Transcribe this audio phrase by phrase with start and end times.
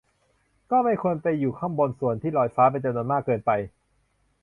[0.71, 3.51] ก็ไม่ควรไปอยู่ข้างบนส่วนที่ลอยฟ้าเป็นจำนวนมากเกินไป